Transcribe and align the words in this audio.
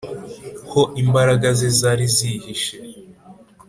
ho 0.71 0.81
imbaraga 1.01 1.47
ze 1.57 1.69
zari 1.79 2.05
zihishe 2.15 2.73